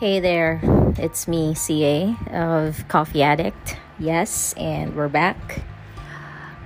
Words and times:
Hey 0.00 0.18
there, 0.18 0.58
it's 0.98 1.28
me, 1.28 1.54
CA 1.54 2.16
of 2.32 2.88
Coffee 2.88 3.22
Addict. 3.22 3.76
Yes, 3.96 4.52
and 4.54 4.96
we're 4.96 5.08
back. 5.08 5.62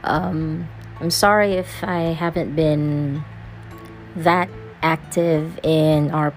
Um, 0.02 0.66
I'm 0.98 1.10
sorry 1.10 1.52
if 1.52 1.84
I 1.84 2.14
haven't 2.14 2.56
been 2.56 3.22
that 4.16 4.48
active 4.82 5.60
in 5.62 6.10
our 6.10 6.32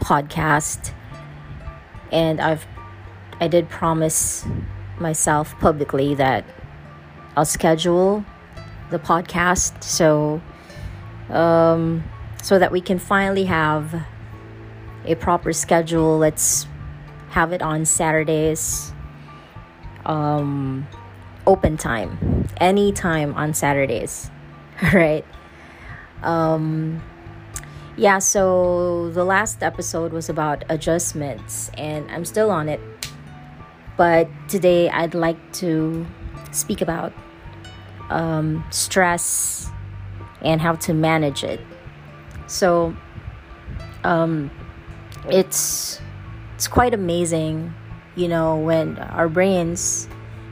podcast, 0.00 0.92
and 2.12 2.42
I've 2.42 2.66
I 3.40 3.48
did 3.48 3.70
promise 3.70 4.44
myself 5.00 5.58
publicly 5.60 6.14
that 6.16 6.44
I'll 7.38 7.46
schedule 7.46 8.22
the 8.90 8.98
podcast 8.98 9.82
so 9.82 10.42
um, 11.30 12.04
so 12.42 12.58
that 12.58 12.70
we 12.70 12.82
can 12.82 12.98
finally 12.98 13.46
have 13.46 14.04
a 15.08 15.16
proper 15.16 15.52
schedule. 15.52 16.18
Let's 16.18 16.66
have 17.30 17.52
it 17.52 17.62
on 17.62 17.84
Saturdays. 17.84 18.92
Um, 20.06 20.86
open 21.46 21.76
time, 21.76 22.46
anytime 22.58 23.34
on 23.34 23.54
Saturdays. 23.54 24.30
right? 24.92 25.24
Um, 26.22 27.02
yeah, 27.96 28.18
so 28.18 29.10
the 29.10 29.24
last 29.24 29.62
episode 29.62 30.12
was 30.12 30.28
about 30.28 30.64
adjustments, 30.68 31.70
and 31.76 32.08
I'm 32.10 32.24
still 32.24 32.50
on 32.50 32.68
it. 32.68 32.80
But 33.96 34.28
today 34.48 34.88
I'd 34.88 35.14
like 35.14 35.52
to 35.54 36.06
speak 36.52 36.80
about 36.80 37.12
um, 38.10 38.64
stress 38.70 39.68
and 40.42 40.60
how 40.60 40.76
to 40.76 40.94
manage 40.94 41.42
it. 41.42 41.60
So, 42.46 42.96
um, 44.04 44.50
it's 45.30 46.00
it's 46.54 46.68
quite 46.68 46.94
amazing, 46.94 47.74
you 48.16 48.28
know, 48.28 48.56
when 48.56 48.98
our 48.98 49.28
brains 49.28 50.08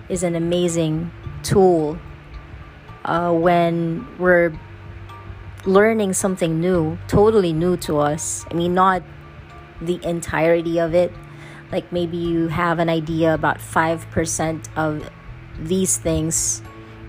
is 0.09 0.23
an 0.23 0.35
amazing 0.35 1.11
tool. 1.43 1.99
Uh, 3.05 3.33
when 3.33 4.07
we're 4.19 4.53
learning 5.65 6.13
something 6.13 6.61
new, 6.61 6.99
totally 7.09 7.53
new 7.53 7.77
to 7.77 7.99
us. 7.99 8.45
I 8.51 8.55
mean, 8.55 8.75
not 8.75 9.03
the 9.81 10.01
entirety 10.05 10.79
of 10.79 10.95
it. 10.95 11.13
Like 11.73 11.91
maybe 11.93 12.17
you 12.17 12.49
have 12.49 12.79
an 12.79 12.89
idea 12.89 13.35
about 13.35 13.59
5% 13.59 14.69
of 14.77 15.11
these 15.59 15.97
things, 15.97 16.63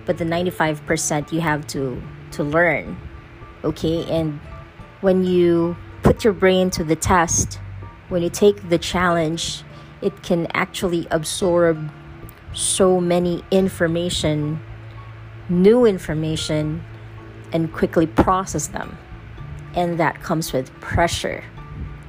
but 0.06 0.18
the 0.18 0.26
95% 0.26 1.32
you 1.32 1.42
have 1.42 1.68
to 1.68 2.02
to 2.32 2.44
learn. 2.44 2.98
Okay? 3.64 4.06
And 4.06 4.40
when 5.02 5.24
you 5.24 5.78
put 6.18 6.24
your 6.24 6.34
brain 6.34 6.72
to 6.72 6.84
the 6.84 6.96
test, 6.96 7.60
when 8.10 8.24
you 8.24 8.30
take 8.30 8.70
the 8.70 8.78
challenge, 8.80 9.62
it 10.02 10.24
can 10.24 10.48
actually 10.56 11.06
absorb 11.12 11.92
so 12.54 13.00
many 13.00 13.44
information, 13.52 14.60
new 15.48 15.86
information, 15.86 16.84
and 17.54 17.72
quickly 17.72 18.08
process 18.08 18.66
them. 18.66 18.98
And 19.76 20.00
that 20.00 20.24
comes 20.24 20.54
with 20.54 20.74
pressure. 20.80 21.44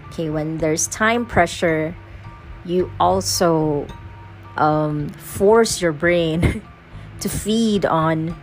Okay, 0.06 0.30
when 0.30 0.56
there's 0.56 0.86
time 0.88 1.26
pressure, 1.26 1.94
you 2.64 2.90
also 2.98 3.86
um, 4.56 5.10
force 5.10 5.82
your 5.82 5.92
brain 5.92 6.62
to 7.20 7.28
feed 7.28 7.84
on 7.84 8.34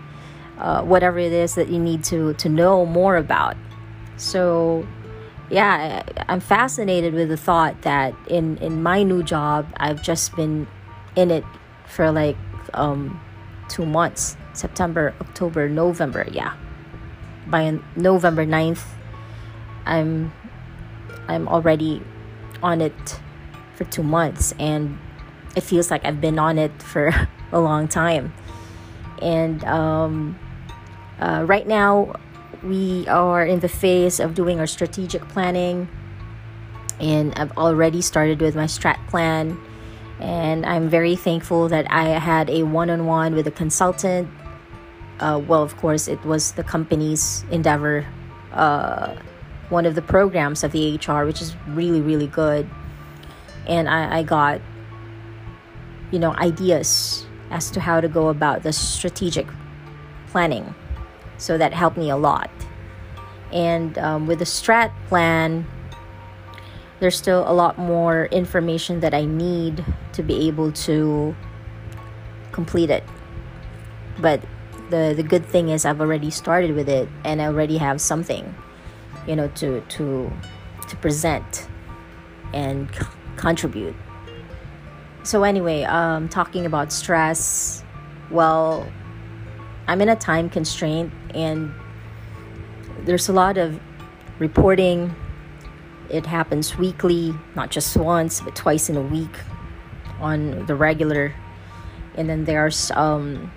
uh, 0.59 0.83
whatever 0.83 1.17
it 1.17 1.33
is 1.33 1.55
that 1.55 1.69
you 1.69 1.79
need 1.79 2.03
to, 2.03 2.35
to 2.35 2.49
know 2.49 2.85
more 2.85 3.17
about. 3.17 3.57
So 4.17 4.87
yeah, 5.49 6.03
I'm 6.27 6.39
fascinated 6.39 7.13
with 7.13 7.29
the 7.29 7.37
thought 7.37 7.83
that 7.83 8.13
in 8.27 8.57
in 8.57 8.81
my 8.81 9.03
new 9.03 9.23
job, 9.23 9.67
I've 9.77 10.01
just 10.01 10.35
been 10.35 10.67
in 11.15 11.31
it 11.31 11.43
for 11.85 12.11
like 12.11 12.37
um, 12.73 13.21
two 13.69 13.85
months 13.85 14.37
September, 14.53 15.13
October, 15.21 15.69
November. 15.69 16.25
Yeah, 16.31 16.55
by 17.47 17.79
November 17.95 18.45
9th, 18.45 18.83
I'm 19.85 20.33
I'm 21.27 21.47
already 21.47 22.01
on 22.63 22.81
it 22.81 23.19
for 23.75 23.83
two 23.85 24.03
months, 24.03 24.53
and 24.59 24.97
it 25.55 25.61
feels 25.61 25.91
like 25.91 26.05
I've 26.05 26.21
been 26.21 26.39
on 26.39 26.57
it 26.57 26.81
for 26.81 27.11
a 27.51 27.59
long 27.59 27.87
time. 27.87 28.33
And 29.21 29.63
um, 29.63 30.39
uh, 31.19 31.45
right 31.47 31.67
now, 31.67 32.15
we 32.65 33.07
are 33.07 33.45
in 33.45 33.59
the 33.59 33.69
phase 33.69 34.19
of 34.19 34.33
doing 34.33 34.59
our 34.59 34.67
strategic 34.67 35.27
planning. 35.29 35.87
And 36.99 37.33
I've 37.35 37.55
already 37.57 38.01
started 38.01 38.41
with 38.41 38.55
my 38.55 38.65
strat 38.65 39.05
plan. 39.07 39.59
And 40.19 40.65
I'm 40.65 40.89
very 40.89 41.15
thankful 41.15 41.67
that 41.69 41.91
I 41.91 42.05
had 42.19 42.49
a 42.49 42.63
one-on-one 42.63 43.35
with 43.35 43.47
a 43.47 43.51
consultant. 43.51 44.29
Uh, 45.19 45.41
well 45.47 45.63
of 45.63 45.77
course 45.77 46.09
it 46.09 46.21
was 46.25 46.51
the 46.53 46.63
company's 46.63 47.45
endeavor 47.49 48.05
uh, 48.51 49.15
one 49.69 49.85
of 49.85 49.95
the 49.95 50.01
programs 50.01 50.61
of 50.61 50.73
the 50.73 50.99
HR 50.99 51.23
which 51.23 51.41
is 51.41 51.55
really 51.67 52.01
really 52.01 52.27
good. 52.27 52.69
And 53.65 53.87
I, 53.87 54.19
I 54.19 54.23
got 54.23 54.59
you 56.11 56.19
know 56.19 56.33
ideas 56.33 57.25
as 57.49 57.71
to 57.71 57.79
how 57.79 58.01
to 58.01 58.09
go 58.09 58.27
about 58.27 58.63
the 58.63 58.73
strategic 58.73 59.47
planning 60.27 60.75
so 61.37 61.57
that 61.57 61.73
helped 61.73 61.97
me 61.97 62.09
a 62.09 62.17
lot. 62.17 62.49
And 63.51 63.97
um, 63.97 64.27
with 64.27 64.39
the 64.39 64.45
strat 64.45 64.91
plan, 65.07 65.65
there's 66.99 67.17
still 67.17 67.43
a 67.47 67.53
lot 67.53 67.77
more 67.77 68.25
information 68.27 68.99
that 69.01 69.13
I 69.13 69.25
need 69.25 69.83
to 70.13 70.23
be 70.23 70.47
able 70.47 70.71
to 70.71 71.35
complete 72.51 72.89
it. 72.89 73.03
But 74.19 74.41
the 74.89 75.13
the 75.15 75.23
good 75.23 75.45
thing 75.45 75.69
is 75.69 75.85
I've 75.85 75.99
already 75.99 76.31
started 76.31 76.75
with 76.75 76.87
it 76.87 77.09
and 77.23 77.41
I 77.41 77.47
already 77.47 77.77
have 77.77 77.99
something, 77.99 78.55
you 79.27 79.35
know, 79.35 79.49
to 79.59 79.81
to 79.81 80.31
to 80.87 80.95
present 80.97 81.67
and 82.53 82.89
c- 82.95 83.05
contribute. 83.35 83.95
So 85.23 85.43
anyway, 85.43 85.83
um, 85.83 86.29
talking 86.29 86.65
about 86.65 86.93
stress, 86.93 87.83
well, 88.29 88.87
I'm 89.87 90.01
in 90.01 90.09
a 90.09 90.15
time 90.15 90.49
constraint 90.49 91.13
and 91.33 91.73
there's 93.05 93.29
a 93.29 93.33
lot 93.33 93.57
of 93.57 93.79
reporting. 94.39 95.15
It 96.09 96.25
happens 96.25 96.77
weekly, 96.77 97.33
not 97.55 97.69
just 97.69 97.95
once, 97.95 98.41
but 98.41 98.55
twice 98.55 98.89
in 98.89 98.97
a 98.97 99.01
week 99.01 99.39
on 100.19 100.65
the 100.65 100.75
regular. 100.75 101.33
And 102.15 102.29
then 102.29 102.45
there's 102.45 102.89
um, 102.91 103.51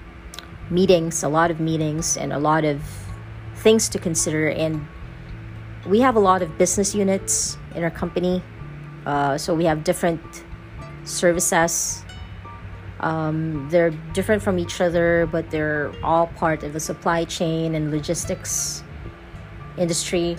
meetings, 0.71 1.22
a 1.22 1.28
lot 1.28 1.50
of 1.50 1.61
meetings, 1.61 2.16
and 2.16 2.33
a 2.33 2.39
lot 2.39 2.65
of 2.65 2.83
things 3.56 3.89
to 3.91 3.99
consider. 3.99 4.49
And 4.49 4.87
we 5.87 6.00
have 6.00 6.16
a 6.16 6.21
lot 6.21 6.43
of 6.43 6.59
business 6.59 6.95
units 6.95 7.56
in 7.75 7.84
our 7.84 7.91
company. 7.91 8.43
Uh, 9.06 9.39
so 9.39 9.55
we 9.55 9.65
have 9.65 9.84
different 9.84 10.21
services 11.05 12.05
um, 13.00 13.69
they're 13.70 13.91
different 14.12 14.42
from 14.42 14.59
each 14.59 14.81
other, 14.81 15.28
but 15.31 15.50
they're 15.50 15.92
all 16.03 16.26
part 16.26 16.62
of 16.64 16.72
the 16.72 16.81
supply 16.81 17.25
chain 17.25 17.75
and 17.75 17.91
logistics 17.91 18.82
industry. 19.76 20.36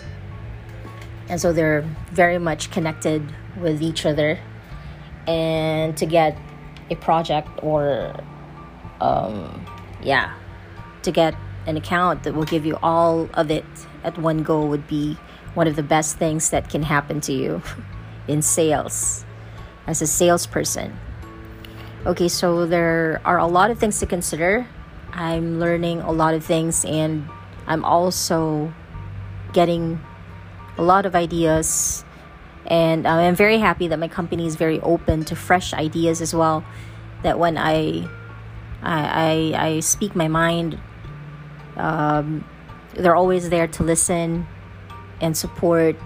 And 1.29 1.39
so 1.39 1.53
they're 1.53 1.81
very 2.11 2.37
much 2.37 2.71
connected 2.71 3.23
with 3.59 3.81
each 3.81 4.05
other. 4.05 4.39
And 5.27 5.95
to 5.97 6.05
get 6.05 6.37
a 6.89 6.95
project 6.95 7.47
or, 7.61 8.15
um, 8.99 9.65
yeah, 10.01 10.33
to 11.03 11.11
get 11.11 11.35
an 11.65 11.77
account 11.77 12.23
that 12.23 12.33
will 12.33 12.45
give 12.45 12.65
you 12.65 12.77
all 12.81 13.29
of 13.35 13.51
it 13.51 13.65
at 14.03 14.17
one 14.17 14.43
go 14.43 14.65
would 14.65 14.87
be 14.87 15.17
one 15.53 15.67
of 15.67 15.75
the 15.75 15.83
best 15.83 16.17
things 16.17 16.49
that 16.49 16.69
can 16.69 16.83
happen 16.83 17.21
to 17.21 17.33
you 17.33 17.61
in 18.27 18.41
sales 18.41 19.23
as 19.87 20.01
a 20.01 20.07
salesperson 20.07 20.97
Okay, 22.05 22.29
so 22.29 22.65
there 22.65 23.19
are 23.25 23.37
a 23.37 23.45
lot 23.45 23.71
of 23.71 23.77
things 23.77 23.99
to 23.99 24.05
consider. 24.05 24.65
I'm 25.11 25.59
learning 25.59 25.99
a 25.99 26.11
lot 26.11 26.33
of 26.33 26.45
things 26.45 26.85
and 26.85 27.27
I'm 27.67 27.83
also 27.83 28.73
getting 29.51 29.99
a 30.77 30.81
lot 30.81 31.05
of 31.05 31.13
ideas. 31.13 32.05
And 32.67 33.05
uh, 33.05 33.09
I'm 33.09 33.35
very 33.35 33.57
happy 33.57 33.89
that 33.89 33.99
my 33.99 34.07
company 34.07 34.47
is 34.47 34.55
very 34.55 34.79
open 34.79 35.25
to 35.25 35.35
fresh 35.35 35.73
ideas 35.73 36.21
as 36.21 36.33
well. 36.33 36.63
That 37.23 37.37
when 37.37 37.57
I 37.57 38.07
I, 38.81 39.53
I, 39.53 39.67
I 39.67 39.79
speak 39.81 40.15
my 40.15 40.29
mind, 40.29 40.79
um, 41.75 42.45
they're 42.93 43.15
always 43.15 43.49
there 43.49 43.67
to 43.67 43.83
listen 43.83 44.47
and 45.19 45.35
support. 45.35 45.97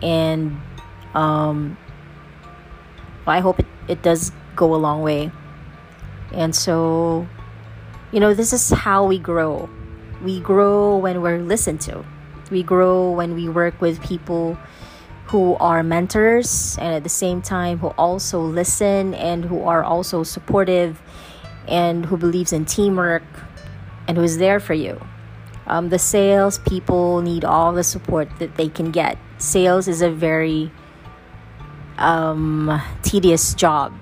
And 0.00 0.58
um, 1.14 1.76
I 3.26 3.40
hope 3.40 3.60
it, 3.60 3.66
it 3.88 4.02
does 4.02 4.32
go 4.56 4.74
a 4.74 4.76
long 4.76 5.02
way. 5.02 5.30
And 6.32 6.54
so, 6.54 7.26
you 8.10 8.20
know, 8.20 8.34
this 8.34 8.52
is 8.52 8.70
how 8.70 9.04
we 9.06 9.18
grow. 9.18 9.68
We 10.22 10.40
grow 10.40 10.96
when 10.96 11.20
we're 11.22 11.38
listened 11.38 11.80
to. 11.82 12.04
We 12.50 12.62
grow 12.62 13.10
when 13.10 13.34
we 13.34 13.48
work 13.48 13.80
with 13.80 14.02
people 14.02 14.58
who 15.26 15.54
are 15.56 15.82
mentors 15.82 16.76
and 16.78 16.94
at 16.94 17.02
the 17.02 17.08
same 17.08 17.40
time 17.40 17.78
who 17.78 17.88
also 17.88 18.40
listen 18.40 19.14
and 19.14 19.44
who 19.44 19.62
are 19.64 19.82
also 19.82 20.22
supportive 20.22 21.00
and 21.66 22.04
who 22.06 22.16
believes 22.16 22.52
in 22.52 22.64
teamwork 22.64 23.22
and 24.06 24.16
who 24.16 24.22
is 24.22 24.38
there 24.38 24.60
for 24.60 24.74
you. 24.74 25.00
Um, 25.66 25.88
the 25.88 25.98
sales 25.98 26.58
people 26.58 27.22
need 27.22 27.44
all 27.44 27.72
the 27.72 27.84
support 27.84 28.28
that 28.40 28.56
they 28.56 28.68
can 28.68 28.90
get. 28.90 29.16
Sales 29.38 29.88
is 29.88 30.02
a 30.02 30.10
very 30.10 30.70
um, 31.98 32.80
tedious 33.02 33.54
job. 33.54 33.92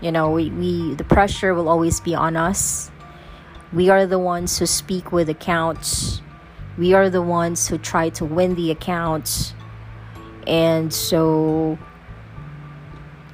You 0.00 0.12
know, 0.12 0.30
we, 0.30 0.50
we 0.50 0.94
the 0.94 1.04
pressure 1.04 1.54
will 1.54 1.68
always 1.68 2.00
be 2.00 2.14
on 2.14 2.36
us. 2.36 2.90
We 3.72 3.88
are 3.88 4.06
the 4.06 4.18
ones 4.18 4.58
who 4.58 4.66
speak 4.66 5.12
with 5.12 5.28
accounts. 5.28 6.20
We 6.78 6.94
are 6.94 7.08
the 7.08 7.22
ones 7.22 7.68
who 7.68 7.78
try 7.78 8.10
to 8.10 8.24
win 8.24 8.54
the 8.54 8.70
accounts. 8.70 9.54
And 10.46 10.92
so, 10.92 11.78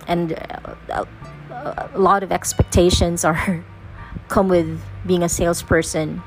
and 0.07 0.33
a, 0.33 1.07
a 1.51 1.99
lot 1.99 2.23
of 2.23 2.33
expectations 2.33 3.25
are 3.25 3.65
come 4.29 4.49
with 4.49 4.81
being 5.07 5.23
a 5.23 5.29
salesperson. 5.29 6.23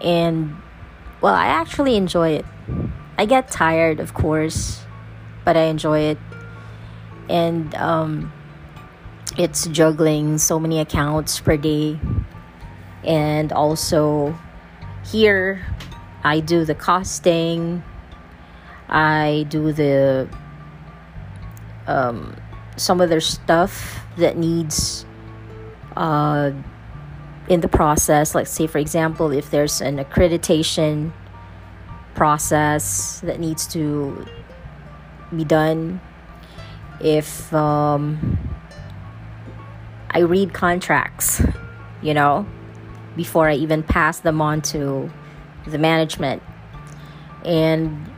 And 0.00 0.56
well, 1.20 1.34
I 1.34 1.46
actually 1.46 1.96
enjoy 1.96 2.30
it. 2.30 2.44
I 3.18 3.26
get 3.26 3.50
tired, 3.50 4.00
of 4.00 4.14
course, 4.14 4.82
but 5.44 5.56
I 5.56 5.64
enjoy 5.64 6.00
it. 6.00 6.18
And 7.30 7.72
um, 7.76 8.32
it's 9.38 9.66
juggling 9.68 10.38
so 10.38 10.58
many 10.58 10.80
accounts 10.80 11.38
per 11.38 11.56
day. 11.56 11.98
And 13.04 13.52
also, 13.52 14.36
here, 15.06 15.64
I 16.24 16.40
do 16.40 16.64
the 16.64 16.74
costing, 16.74 17.82
I 18.88 19.46
do 19.48 19.72
the 19.72 20.28
um, 21.86 22.36
some 22.76 23.00
other 23.00 23.20
stuff 23.20 24.00
that 24.16 24.36
needs 24.36 25.06
uh, 25.96 26.50
in 27.48 27.60
the 27.60 27.68
process. 27.68 28.34
Like, 28.34 28.46
say, 28.46 28.66
for 28.66 28.78
example, 28.78 29.30
if 29.30 29.50
there's 29.50 29.80
an 29.80 29.98
accreditation 29.98 31.12
process 32.14 33.20
that 33.20 33.40
needs 33.40 33.66
to 33.68 34.26
be 35.34 35.44
done, 35.44 36.00
if 37.00 37.52
um, 37.54 38.38
I 40.10 40.20
read 40.20 40.52
contracts, 40.52 41.42
you 42.02 42.14
know, 42.14 42.46
before 43.16 43.48
I 43.48 43.54
even 43.54 43.82
pass 43.82 44.20
them 44.20 44.40
on 44.40 44.62
to 44.62 45.10
the 45.66 45.78
management. 45.78 46.42
And 47.44 48.10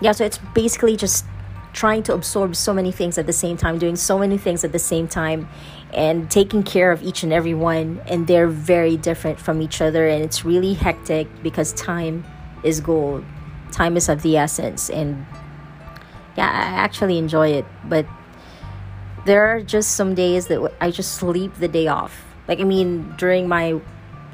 yeah, 0.00 0.12
so 0.12 0.24
it's 0.24 0.38
basically 0.54 0.96
just 0.96 1.24
trying 1.72 2.02
to 2.02 2.14
absorb 2.14 2.56
so 2.56 2.72
many 2.72 2.90
things 2.90 3.18
at 3.18 3.26
the 3.26 3.32
same 3.32 3.56
time, 3.56 3.78
doing 3.78 3.96
so 3.96 4.18
many 4.18 4.38
things 4.38 4.64
at 4.64 4.72
the 4.72 4.78
same 4.78 5.06
time, 5.06 5.48
and 5.92 6.30
taking 6.30 6.62
care 6.62 6.90
of 6.90 7.02
each 7.02 7.22
and 7.22 7.32
every 7.32 7.54
one. 7.54 8.00
And 8.06 8.26
they're 8.26 8.48
very 8.48 8.96
different 8.96 9.38
from 9.38 9.60
each 9.60 9.80
other, 9.80 10.08
and 10.08 10.24
it's 10.24 10.44
really 10.44 10.74
hectic 10.74 11.28
because 11.42 11.72
time 11.74 12.24
is 12.62 12.80
gold. 12.80 13.24
Time 13.72 13.96
is 13.96 14.08
of 14.08 14.22
the 14.22 14.36
essence, 14.36 14.88
and 14.88 15.26
yeah, 16.36 16.48
I 16.48 16.82
actually 16.82 17.18
enjoy 17.18 17.48
it. 17.50 17.64
But 17.84 18.06
there 19.24 19.46
are 19.46 19.60
just 19.60 19.92
some 19.92 20.14
days 20.14 20.46
that 20.48 20.72
I 20.80 20.90
just 20.90 21.14
sleep 21.14 21.54
the 21.58 21.68
day 21.68 21.88
off. 21.88 22.24
Like, 22.48 22.60
I 22.60 22.64
mean, 22.64 23.14
during 23.18 23.48
my 23.48 23.80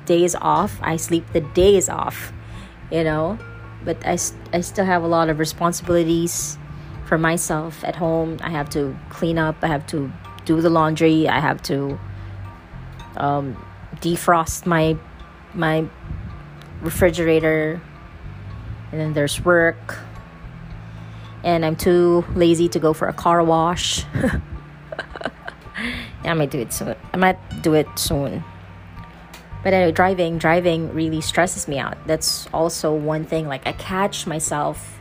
days 0.04 0.34
off, 0.34 0.78
I 0.82 0.96
sleep 0.96 1.24
the 1.32 1.40
days 1.40 1.88
off, 1.88 2.32
you 2.90 3.04
know. 3.04 3.38
But 3.84 4.04
I, 4.06 4.18
I 4.52 4.60
still 4.60 4.84
have 4.84 5.02
a 5.02 5.08
lot 5.08 5.28
of 5.28 5.38
responsibilities 5.38 6.58
for 7.06 7.18
myself 7.18 7.84
at 7.84 7.96
home. 7.96 8.38
I 8.42 8.50
have 8.50 8.68
to 8.70 8.96
clean 9.10 9.38
up, 9.38 9.56
I 9.62 9.68
have 9.68 9.86
to 9.88 10.12
do 10.44 10.60
the 10.60 10.70
laundry, 10.70 11.28
I 11.28 11.40
have 11.40 11.62
to 11.64 11.98
um, 13.16 13.56
defrost 14.00 14.66
my 14.66 14.96
my 15.54 15.86
refrigerator, 16.80 17.80
and 18.90 19.00
then 19.00 19.12
there's 19.12 19.44
work. 19.44 19.98
And 21.44 21.64
I'm 21.64 21.76
too 21.76 22.24
lazy 22.34 22.68
to 22.68 22.78
go 22.78 22.92
for 22.92 23.08
a 23.08 23.12
car 23.12 23.42
wash. 23.42 24.04
I 26.24 26.34
might 26.34 26.50
do 26.50 26.60
it 26.60 26.72
soon. 26.72 26.94
I 27.12 27.16
might 27.16 27.62
do 27.62 27.74
it 27.74 27.88
soon. 27.96 28.44
But 29.62 29.72
anyway, 29.72 29.92
driving, 29.92 30.38
driving 30.38 30.92
really 30.92 31.20
stresses 31.20 31.68
me 31.68 31.78
out. 31.78 32.06
That's 32.06 32.48
also 32.52 32.92
one 32.94 33.24
thing. 33.24 33.46
Like 33.46 33.66
I 33.66 33.72
catch 33.72 34.26
myself, 34.26 34.98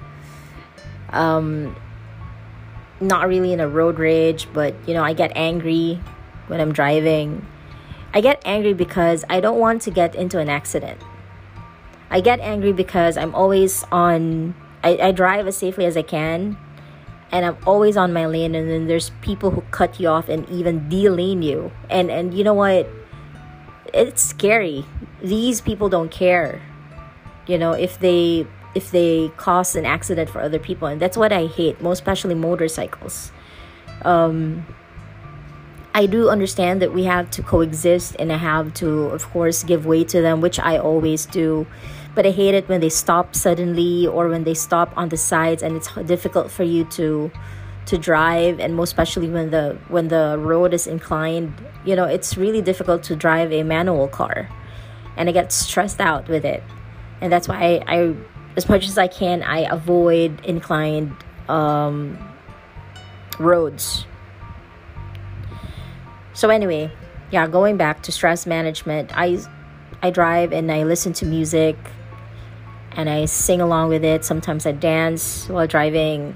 um, 1.09 1.75
not 2.99 3.27
really 3.27 3.53
in 3.53 3.59
a 3.59 3.67
road 3.67 3.97
rage, 3.97 4.47
but 4.53 4.75
you 4.87 4.93
know, 4.93 5.03
I 5.03 5.13
get 5.13 5.31
angry 5.35 5.99
when 6.47 6.59
I'm 6.59 6.73
driving. 6.73 7.45
I 8.13 8.21
get 8.21 8.41
angry 8.45 8.73
because 8.73 9.25
I 9.29 9.39
don't 9.39 9.59
want 9.59 9.81
to 9.83 9.91
get 9.91 10.15
into 10.15 10.37
an 10.37 10.49
accident. 10.49 11.01
I 12.09 12.21
get 12.21 12.39
angry 12.41 12.73
because 12.73 13.17
I'm 13.17 13.33
always 13.33 13.83
on. 13.91 14.53
I, 14.83 14.97
I 14.97 15.11
drive 15.11 15.47
as 15.47 15.57
safely 15.57 15.85
as 15.85 15.95
I 15.95 16.01
can, 16.01 16.57
and 17.31 17.45
I'm 17.45 17.57
always 17.65 17.97
on 17.97 18.13
my 18.13 18.25
lane. 18.25 18.55
And 18.55 18.69
then 18.69 18.87
there's 18.87 19.11
people 19.21 19.51
who 19.51 19.61
cut 19.71 19.99
you 19.99 20.07
off 20.07 20.29
and 20.29 20.47
even 20.49 20.89
delane 20.89 21.41
you. 21.41 21.71
And 21.89 22.09
and 22.09 22.33
you 22.33 22.43
know 22.43 22.53
what? 22.53 22.87
it's 23.93 24.21
scary. 24.21 24.85
These 25.21 25.61
people 25.61 25.89
don't 25.89 26.11
care. 26.11 26.61
You 27.47 27.57
know, 27.57 27.73
if 27.73 27.99
they 27.99 28.47
if 28.73 28.91
they 28.91 29.29
cause 29.35 29.75
an 29.75 29.85
accident 29.85 30.29
for 30.29 30.41
other 30.41 30.59
people, 30.59 30.87
and 30.87 31.01
that's 31.01 31.17
what 31.17 31.33
I 31.33 31.45
hate, 31.45 31.81
most 31.81 31.99
especially 31.99 32.35
motorcycles. 32.35 33.31
Um, 34.03 34.65
I 35.93 36.05
do 36.05 36.29
understand 36.29 36.81
that 36.81 36.93
we 36.93 37.03
have 37.03 37.29
to 37.31 37.43
coexist 37.43 38.15
and 38.17 38.31
I 38.31 38.37
have 38.37 38.73
to, 38.75 39.03
of 39.09 39.29
course, 39.31 39.63
give 39.63 39.85
way 39.85 40.05
to 40.05 40.21
them, 40.21 40.39
which 40.39 40.57
I 40.57 40.77
always 40.77 41.25
do. 41.25 41.67
But 42.13 42.25
I 42.25 42.31
hate 42.31 42.53
it 42.53 42.67
when 42.67 42.81
they 42.81 42.89
stop 42.89 43.35
suddenly 43.35 44.05
or 44.05 44.27
when 44.27 44.43
they 44.43 44.53
stop 44.53 44.91
on 44.97 45.09
the 45.09 45.17
sides 45.17 45.63
and 45.63 45.77
it's 45.77 45.93
difficult 46.05 46.51
for 46.51 46.63
you 46.63 46.85
to 46.85 47.31
to 47.87 47.97
drive. 47.97 48.59
And 48.59 48.75
most 48.75 48.89
especially 48.89 49.29
when 49.29 49.51
the 49.51 49.77
when 49.87 50.09
the 50.09 50.37
road 50.39 50.73
is 50.73 50.87
inclined 50.87 51.53
you 51.85 51.95
know 51.95 52.05
it's 52.05 52.37
really 52.37 52.61
difficult 52.61 53.03
to 53.03 53.15
drive 53.15 53.51
a 53.51 53.63
manual 53.63 54.07
car. 54.07 54.49
And 55.17 55.29
i 55.29 55.31
get 55.31 55.51
stressed 55.51 56.01
out 56.01 56.27
with 56.27 56.45
it. 56.45 56.63
And 57.21 57.31
that's 57.31 57.47
why 57.47 57.83
i, 57.87 57.95
I 57.95 58.15
as 58.57 58.67
much 58.67 58.87
as 58.87 58.97
i 58.97 59.07
can 59.07 59.41
i 59.43 59.59
avoid 59.71 60.45
inclined 60.45 61.15
um, 61.47 62.17
roads. 63.39 64.05
So 66.33 66.49
anyway 66.49 66.91
yeah 67.31 67.47
going 67.47 67.77
back 67.77 68.03
to 68.03 68.11
stress 68.11 68.45
management 68.45 69.17
i 69.17 69.39
i 70.03 70.11
drive 70.11 70.51
and 70.51 70.71
i 70.71 70.83
listen 70.83 71.13
to 71.13 71.25
music 71.25 71.77
and 72.93 73.09
i 73.09 73.25
sing 73.25 73.61
along 73.61 73.89
with 73.89 74.03
it. 74.03 74.25
Sometimes 74.25 74.65
i 74.65 74.71
dance 74.71 75.47
while 75.49 75.67
driving 75.67 76.35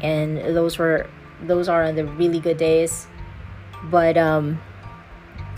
and 0.00 0.38
those 0.38 0.78
were 0.78 1.08
those 1.42 1.68
are 1.68 1.84
on 1.84 1.96
the 1.96 2.04
really 2.04 2.40
good 2.40 2.56
days. 2.56 3.06
But 3.90 4.16
um 4.16 4.60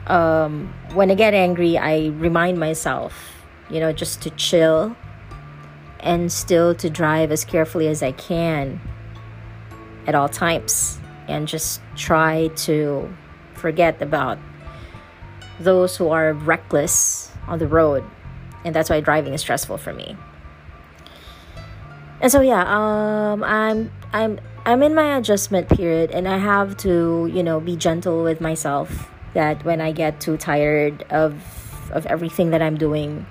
um 0.06 0.75
when 0.92 1.11
i 1.11 1.14
get 1.14 1.33
angry 1.33 1.78
i 1.78 2.09
remind 2.18 2.59
myself 2.59 3.42
you 3.71 3.80
know 3.80 3.92
just 3.92 4.21
to 4.21 4.30
chill 4.30 4.94
and 6.00 6.30
still 6.30 6.75
to 6.75 6.90
drive 6.90 7.33
as 7.33 7.44
carefully 7.44 7.88
as 7.88 8.02
i 8.02 8.12
can 8.12 8.80
at 10.06 10.14
all 10.14 10.28
times 10.28 10.99
and 11.26 11.49
just 11.49 11.80
try 11.97 12.49
to 12.49 13.09
forget 13.54 14.00
about 14.02 14.38
those 15.59 15.97
who 15.97 16.11
are 16.11 16.35
reckless 16.35 17.30
on 17.47 17.59
the 17.59 17.66
road 17.66 18.04
and 18.64 18.75
that's 18.75 18.90
why 18.90 19.00
driving 19.00 19.35
is 19.35 19.40
stressful 19.40 19.78
for 19.78 19.92
me. 19.92 20.16
And 22.21 22.33
so 22.33 22.40
yeah 22.40 22.62
um 22.64 23.44
i'm 23.44 23.92
i'm 24.14 24.40
i'm 24.64 24.83
in 24.83 24.94
my 24.94 25.18
adjustment 25.18 25.68
period 25.68 26.11
and 26.11 26.26
i 26.26 26.38
have 26.38 26.75
to 26.78 27.30
you 27.30 27.42
know 27.42 27.61
be 27.61 27.76
gentle 27.76 28.23
with 28.23 28.40
myself 28.40 29.11
that 29.35 29.62
when 29.62 29.83
i 29.83 29.92
get 29.92 30.21
too 30.21 30.38
tired 30.38 31.02
of 31.11 31.35
of 31.92 32.06
everything 32.06 32.49
that 32.49 32.62
i'm 32.62 32.78
doing 32.78 33.26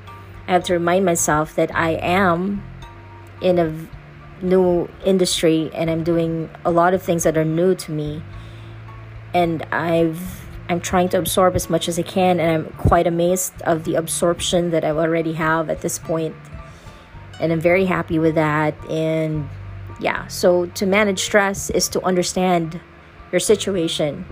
i 0.48 0.52
have 0.52 0.64
to 0.64 0.74
remind 0.74 1.06
myself 1.06 1.56
that 1.56 1.74
i 1.74 1.92
am 1.92 2.64
in 3.42 3.58
a 3.58 4.46
new 4.46 4.88
industry 5.06 5.72
and 5.74 5.90
i'm 5.90 6.04
doing 6.04 6.48
a 6.64 6.70
lot 6.70 6.94
of 6.94 7.02
things 7.02 7.24
that 7.24 7.38
are 7.38 7.46
new 7.46 7.74
to 7.74 7.92
me. 7.92 8.22
And 9.34 9.64
i've 9.72 10.43
i'm 10.70 10.80
trying 10.80 11.10
to 11.10 11.18
absorb 11.18 11.56
as 11.56 11.70
much 11.70 11.88
as 11.88 12.00
i 12.00 12.02
can 12.02 12.40
and 12.40 12.52
i'm 12.52 12.74
quite 12.74 13.08
amazed 13.08 13.54
of 13.64 13.84
the 13.84 13.96
absorption 13.96 14.72
that 14.72 14.84
i 14.84 14.90
already 14.90 15.34
have 15.34 15.70
at 15.70 15.82
this 15.82 16.00
point 16.00 16.36
and 17.40 17.52
I'm 17.52 17.60
very 17.60 17.86
happy 17.86 18.20
with 18.20 18.36
that. 18.36 18.74
And 18.90 19.50
yeah, 20.00 20.28
so 20.28 20.68
to 20.68 20.86
manage 20.86 21.20
stress 21.20 21.70
is 21.70 21.90
to 21.90 22.02
understand 22.04 22.80
your 23.32 23.40
situation. 23.40 24.26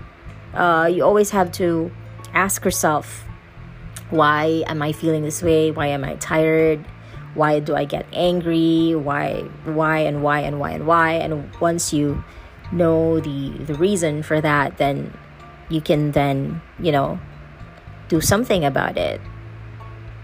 Uh, 0.54 0.88
you 0.92 1.04
always 1.04 1.30
have 1.30 1.52
to 1.52 1.90
ask 2.34 2.64
yourself, 2.64 3.24
why 4.10 4.64
am 4.66 4.82
I 4.82 4.92
feeling 4.92 5.22
this 5.22 5.42
way? 5.42 5.70
Why 5.70 5.88
am 5.88 6.04
I 6.04 6.14
tired? 6.16 6.84
why 7.34 7.60
do 7.60 7.74
I 7.74 7.86
get 7.86 8.04
angry? 8.12 8.94
Why, 8.94 9.40
why, 9.64 10.00
and 10.00 10.22
why, 10.22 10.40
and 10.40 10.60
why, 10.60 10.72
and 10.72 10.86
why? 10.86 11.12
And 11.12 11.50
once 11.60 11.90
you 11.90 12.22
know 12.70 13.20
the 13.20 13.56
the 13.64 13.72
reason 13.72 14.22
for 14.22 14.38
that, 14.38 14.76
then 14.76 15.16
you 15.68 15.80
can 15.80 16.12
then 16.12 16.60
you 16.78 16.92
know 16.92 17.18
do 18.08 18.20
something 18.20 18.64
about 18.64 18.96
it. 18.96 19.20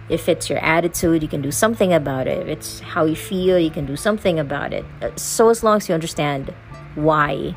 If 0.09 0.29
it's 0.29 0.49
your 0.49 0.59
attitude, 0.61 1.23
you 1.23 1.29
can 1.29 1.43
do 1.43 1.51
something 1.51 1.93
about 1.93 2.27
it. 2.27 2.39
If 2.39 2.49
it's 2.49 2.81
how 2.81 3.05
you 3.05 3.15
feel, 3.15 3.59
you 3.59 3.71
can 3.71 3.85
do 3.85 3.97
something 3.97 4.39
about 4.39 4.73
it. 4.73 4.85
Uh, 5.03 5.11
so 5.17 5.51
as 5.51 5.63
long 5.63 5.77
as 5.77 5.89
you 5.89 5.95
understand 5.95 6.55
why 6.95 7.55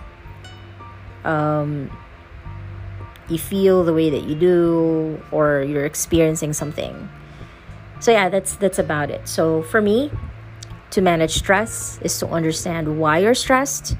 um, 1.23 1.89
you 3.29 3.37
feel 3.37 3.85
the 3.85 3.93
way 3.93 4.09
that 4.09 4.23
you 4.23 4.35
do, 4.35 5.21
or 5.31 5.61
you're 5.61 5.85
experiencing 5.85 6.51
something 6.51 7.09
so 8.01 8.11
yeah 8.11 8.27
that's 8.29 8.55
that's 8.55 8.79
about 8.79 9.09
it 9.11 9.25
so 9.27 9.61
for 9.63 9.81
me 9.81 10.11
to 10.89 11.01
manage 11.01 11.35
stress 11.35 11.99
is 12.01 12.17
to 12.17 12.27
understand 12.27 12.99
why 12.99 13.19
you're 13.19 13.35
stressed 13.35 13.95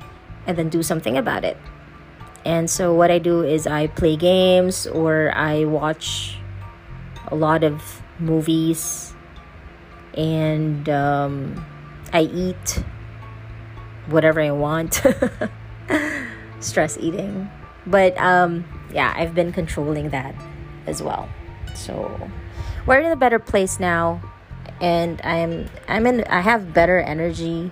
and 0.48 0.58
then 0.58 0.68
do 0.68 0.82
something 0.84 1.18
about 1.18 1.46
it 1.46 1.56
and 2.46 2.70
so 2.70 2.94
what 2.94 3.12
i 3.12 3.20
do 3.20 3.44
is 3.44 3.68
i 3.68 3.88
play 3.88 4.16
games 4.16 4.88
or 4.88 5.32
i 5.36 5.64
watch 5.66 6.38
a 7.28 7.36
lot 7.36 7.64
of 7.64 8.02
movies 8.20 9.14
and 10.16 10.90
um, 10.90 11.66
i 12.14 12.22
eat 12.22 12.84
whatever 14.08 14.42
i 14.42 14.52
want. 14.52 15.02
Stress 16.60 16.98
eating. 17.00 17.50
But 17.88 18.18
um, 18.18 18.66
yeah 18.94 19.14
i've 19.16 19.34
been 19.34 19.52
controlling 19.52 20.10
that 20.10 20.36
as 20.86 21.02
well. 21.02 21.30
So 21.76 22.30
we're 22.86 23.00
in 23.00 23.12
a 23.12 23.16
better 23.16 23.40
place 23.40 23.80
now 23.80 24.22
and 24.82 25.22
i'm 25.24 25.70
i'm 25.88 26.08
in 26.08 26.24
i 26.24 26.42
have 26.42 26.74
better 26.74 27.00
energy 27.00 27.72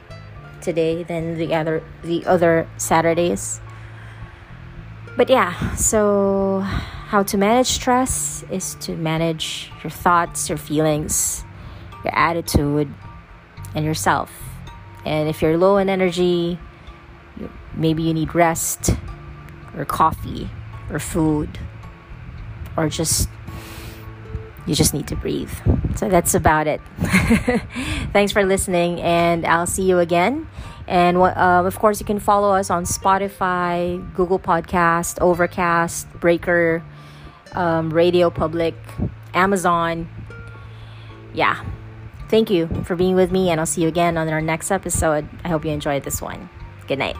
today 0.62 1.02
than 1.02 1.38
the 1.38 1.54
other 1.56 1.84
the 2.04 2.24
other 2.26 2.70
saturdays 2.78 3.60
but 5.20 5.30
yeah 5.30 5.76
so 5.76 6.62
how 6.62 7.22
to 7.22 7.38
manage 7.38 7.68
stress 7.68 8.46
is 8.50 8.76
to 8.76 8.96
manage 8.96 9.70
your 9.84 9.92
thoughts 9.92 10.48
your 10.48 10.58
feelings 10.58 11.44
your 12.06 12.16
attitude 12.16 12.88
and 13.76 13.84
yourself 13.84 14.32
and 15.06 15.28
if 15.28 15.42
you're 15.42 15.58
low 15.58 15.76
in 15.76 15.90
energy 15.90 16.58
maybe 17.76 18.02
you 18.02 18.14
need 18.14 18.34
rest 18.34 18.92
or 19.76 19.84
coffee 19.84 20.50
or 20.90 21.00
food 21.00 21.60
or 22.78 22.88
just 22.88 23.28
you 24.70 24.76
just 24.76 24.94
need 24.94 25.08
to 25.08 25.16
breathe. 25.16 25.52
So 26.00 26.08
that's 26.08 26.34
about 26.34 26.66
it. 26.66 26.80
Thanks 28.14 28.32
for 28.32 28.46
listening, 28.46 29.02
and 29.02 29.46
I'll 29.46 29.68
see 29.68 29.84
you 29.84 30.00
again. 30.00 30.48
And 30.88 31.18
uh, 31.18 31.64
of 31.66 31.78
course, 31.78 32.00
you 32.00 32.06
can 32.06 32.22
follow 32.22 32.56
us 32.56 32.70
on 32.70 32.86
Spotify, 32.86 34.00
Google 34.16 34.40
Podcast, 34.40 35.20
Overcast, 35.20 36.10
Breaker, 36.14 36.82
um, 37.52 37.94
Radio 37.94 38.30
Public, 38.30 38.76
Amazon. 39.34 40.08
Yeah. 41.34 41.66
Thank 42.30 42.50
you 42.50 42.68
for 42.86 42.96
being 42.96 43.16
with 43.16 43.34
me, 43.34 43.50
and 43.50 43.60
I'll 43.60 43.66
see 43.66 43.82
you 43.82 43.90
again 43.90 44.18
on 44.18 44.30
our 44.30 44.40
next 44.40 44.72
episode. 44.72 45.28
I 45.44 45.50
hope 45.50 45.66
you 45.66 45.72
enjoyed 45.72 46.04
this 46.04 46.22
one. 46.22 46.50
Good 46.88 47.00
night. 47.00 47.18